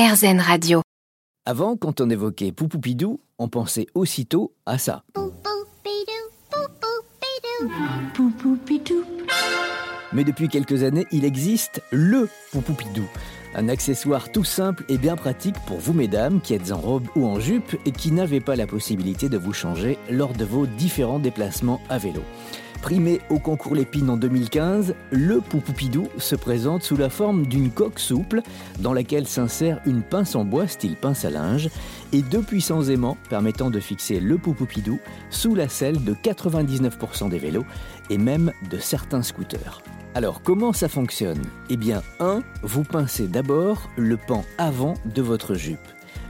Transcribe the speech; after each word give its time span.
RZN 0.00 0.40
Radio. 0.40 0.80
Avant, 1.44 1.76
quand 1.76 2.00
on 2.00 2.08
évoquait 2.08 2.52
Poupoupidou, 2.52 3.20
on 3.38 3.48
pensait 3.48 3.86
aussitôt 3.94 4.54
à 4.64 4.78
ça. 4.78 5.04
Mais 10.14 10.24
depuis 10.24 10.48
quelques 10.48 10.84
années, 10.84 11.04
il 11.12 11.26
existe 11.26 11.82
le 11.90 12.30
Poupoupidou. 12.50 13.04
Un 13.54 13.68
accessoire 13.68 14.30
tout 14.30 14.44
simple 14.44 14.84
et 14.88 14.96
bien 14.96 15.16
pratique 15.16 15.56
pour 15.66 15.78
vous 15.78 15.92
mesdames 15.92 16.40
qui 16.40 16.54
êtes 16.54 16.70
en 16.70 16.78
robe 16.78 17.08
ou 17.16 17.26
en 17.26 17.40
jupe 17.40 17.76
et 17.84 17.90
qui 17.90 18.12
n'avez 18.12 18.40
pas 18.40 18.54
la 18.54 18.66
possibilité 18.66 19.28
de 19.28 19.38
vous 19.38 19.52
changer 19.52 19.98
lors 20.08 20.32
de 20.32 20.44
vos 20.44 20.66
différents 20.66 21.18
déplacements 21.18 21.80
à 21.88 21.98
vélo. 21.98 22.22
Primé 22.80 23.20
au 23.28 23.38
concours 23.38 23.74
Lépine 23.74 24.08
en 24.08 24.16
2015, 24.16 24.94
le 25.10 25.40
Poupoupidou 25.40 26.08
se 26.16 26.34
présente 26.34 26.82
sous 26.82 26.96
la 26.96 27.10
forme 27.10 27.46
d'une 27.46 27.70
coque 27.70 27.98
souple 27.98 28.40
dans 28.78 28.94
laquelle 28.94 29.26
s'insère 29.26 29.80
une 29.84 30.02
pince 30.02 30.34
en 30.34 30.44
bois 30.44 30.66
style 30.66 30.96
pince 30.96 31.26
à 31.26 31.30
linge 31.30 31.68
et 32.12 32.22
deux 32.22 32.42
puissants 32.42 32.84
aimants 32.84 33.18
permettant 33.28 33.68
de 33.68 33.80
fixer 33.80 34.18
le 34.18 34.38
Poupoupidou 34.38 34.98
sous 35.28 35.54
la 35.54 35.68
selle 35.68 36.02
de 36.02 36.14
99% 36.14 37.28
des 37.28 37.38
vélos 37.38 37.66
et 38.08 38.16
même 38.16 38.52
de 38.70 38.78
certains 38.78 39.22
scooters. 39.22 39.82
Alors 40.14 40.42
comment 40.42 40.72
ça 40.72 40.88
fonctionne? 40.88 41.42
Eh 41.68 41.76
bien 41.76 42.02
1. 42.18 42.42
Vous 42.62 42.82
pincez 42.82 43.28
d'abord 43.28 43.88
le 43.96 44.16
pan 44.16 44.44
avant 44.58 44.94
de 45.04 45.22
votre 45.22 45.54
jupe. 45.54 45.78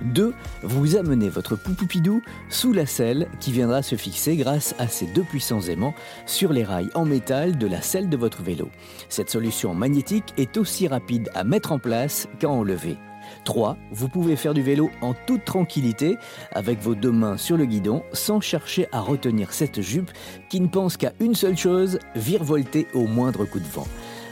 2. 0.02 0.34
Vous 0.62 0.96
amenez 0.96 1.28
votre 1.28 1.56
poupoupidou 1.56 2.22
sous 2.50 2.72
la 2.72 2.86
selle 2.86 3.26
qui 3.38 3.52
viendra 3.52 3.82
se 3.82 3.96
fixer 3.96 4.36
grâce 4.36 4.74
à 4.78 4.86
ces 4.86 5.06
deux 5.06 5.22
puissants 5.22 5.62
aimants 5.62 5.94
sur 6.26 6.52
les 6.52 6.64
rails 6.64 6.90
en 6.94 7.04
métal 7.04 7.56
de 7.56 7.66
la 7.66 7.80
selle 7.80 8.08
de 8.08 8.16
votre 8.16 8.42
vélo. 8.42 8.68
Cette 9.08 9.30
solution 9.30 9.74
magnétique 9.74 10.34
est 10.36 10.56
aussi 10.58 10.86
rapide 10.86 11.30
à 11.34 11.44
mettre 11.44 11.72
en 11.72 11.78
place 11.78 12.28
qu'à 12.38 12.48
enlever. 12.48 12.96
3. 13.44 13.76
Vous 13.92 14.08
pouvez 14.08 14.36
faire 14.36 14.54
du 14.54 14.62
vélo 14.62 14.90
en 15.00 15.14
toute 15.26 15.44
tranquillité 15.44 16.16
avec 16.52 16.80
vos 16.80 16.94
deux 16.94 17.12
mains 17.12 17.36
sur 17.36 17.56
le 17.56 17.66
guidon 17.66 18.02
sans 18.12 18.40
chercher 18.40 18.86
à 18.92 19.00
retenir 19.00 19.52
cette 19.52 19.80
jupe 19.80 20.10
qui 20.48 20.60
ne 20.60 20.68
pense 20.68 20.96
qu'à 20.96 21.12
une 21.20 21.34
seule 21.34 21.56
chose, 21.56 21.98
virevolter 22.14 22.86
au 22.94 23.06
moindre 23.06 23.44
coup 23.44 23.60
de 23.60 23.64
vent. 23.64 23.86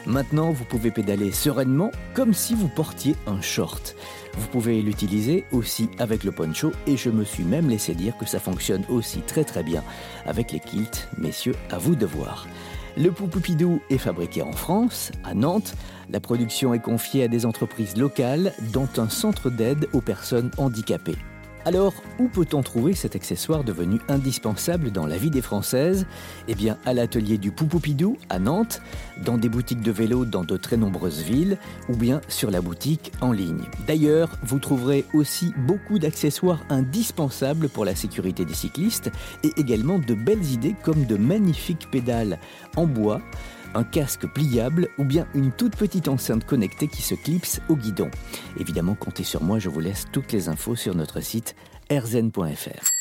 Maintenant, 0.06 0.52
vous 0.52 0.64
pouvez 0.64 0.90
pédaler 0.90 1.32
sereinement 1.32 1.90
comme 2.14 2.32
si 2.32 2.54
vous 2.54 2.68
portiez 2.68 3.14
un 3.26 3.42
short. 3.42 3.94
Vous 4.38 4.48
pouvez 4.48 4.80
l'utiliser 4.80 5.44
aussi 5.52 5.90
avec 5.98 6.24
le 6.24 6.32
poncho 6.32 6.72
et 6.86 6.96
je 6.96 7.10
me 7.10 7.24
suis 7.24 7.44
même 7.44 7.68
laissé 7.68 7.94
dire 7.94 8.16
que 8.16 8.26
ça 8.26 8.38
fonctionne 8.38 8.84
aussi 8.88 9.20
très 9.20 9.44
très 9.44 9.62
bien 9.62 9.84
avec 10.24 10.52
les 10.52 10.60
kilts. 10.60 11.08
Messieurs, 11.18 11.56
à 11.70 11.76
vous 11.76 11.94
de 11.94 12.06
voir. 12.06 12.46
Le 12.98 13.12
Poupoupidou 13.12 13.80
est 13.90 13.98
fabriqué 13.98 14.42
en 14.42 14.50
France, 14.50 15.12
à 15.22 15.32
Nantes. 15.32 15.74
La 16.10 16.18
production 16.18 16.74
est 16.74 16.80
confiée 16.80 17.22
à 17.22 17.28
des 17.28 17.46
entreprises 17.46 17.96
locales, 17.96 18.52
dont 18.72 18.88
un 18.96 19.08
centre 19.08 19.50
d'aide 19.50 19.86
aux 19.92 20.00
personnes 20.00 20.50
handicapées. 20.58 21.16
Alors, 21.68 21.92
où 22.18 22.28
peut-on 22.28 22.62
trouver 22.62 22.94
cet 22.94 23.14
accessoire 23.14 23.62
devenu 23.62 24.00
indispensable 24.08 24.90
dans 24.90 25.06
la 25.06 25.18
vie 25.18 25.28
des 25.28 25.42
Françaises? 25.42 26.06
Eh 26.48 26.54
bien, 26.54 26.78
à 26.86 26.94
l'atelier 26.94 27.36
du 27.36 27.50
Poupoupidou 27.50 28.16
à 28.30 28.38
Nantes, 28.38 28.80
dans 29.22 29.36
des 29.36 29.50
boutiques 29.50 29.82
de 29.82 29.92
vélo 29.92 30.24
dans 30.24 30.44
de 30.44 30.56
très 30.56 30.78
nombreuses 30.78 31.20
villes, 31.20 31.58
ou 31.90 31.94
bien 31.94 32.22
sur 32.26 32.50
la 32.50 32.62
boutique 32.62 33.12
en 33.20 33.32
ligne. 33.32 33.64
D'ailleurs, 33.86 34.30
vous 34.42 34.60
trouverez 34.60 35.04
aussi 35.12 35.52
beaucoup 35.58 35.98
d'accessoires 35.98 36.64
indispensables 36.70 37.68
pour 37.68 37.84
la 37.84 37.94
sécurité 37.94 38.46
des 38.46 38.54
cyclistes 38.54 39.10
et 39.44 39.52
également 39.58 39.98
de 39.98 40.14
belles 40.14 40.50
idées 40.50 40.74
comme 40.82 41.04
de 41.04 41.16
magnifiques 41.16 41.90
pédales 41.90 42.38
en 42.76 42.86
bois 42.86 43.20
un 43.74 43.84
casque 43.84 44.26
pliable 44.26 44.88
ou 44.98 45.04
bien 45.04 45.26
une 45.34 45.52
toute 45.52 45.76
petite 45.76 46.08
enceinte 46.08 46.44
connectée 46.44 46.88
qui 46.88 47.02
se 47.02 47.14
clipse 47.14 47.60
au 47.68 47.76
guidon. 47.76 48.10
Évidemment, 48.58 48.94
comptez 48.94 49.24
sur 49.24 49.42
moi, 49.42 49.58
je 49.58 49.68
vous 49.68 49.80
laisse 49.80 50.04
toutes 50.12 50.32
les 50.32 50.48
infos 50.48 50.76
sur 50.76 50.94
notre 50.94 51.20
site 51.20 51.54
rzn.fr. 51.90 52.97